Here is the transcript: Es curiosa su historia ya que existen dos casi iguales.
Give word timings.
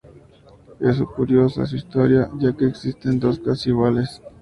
Es 0.79 0.97
curiosa 1.15 1.67
su 1.67 1.75
historia 1.75 2.27
ya 2.39 2.57
que 2.57 2.65
existen 2.65 3.19
dos 3.19 3.37
casi 3.39 3.69
iguales. 3.69 4.19